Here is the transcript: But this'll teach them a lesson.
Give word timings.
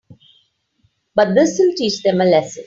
But 1.13 1.35
this'll 1.35 1.75
teach 1.77 2.01
them 2.01 2.21
a 2.21 2.25
lesson. 2.25 2.59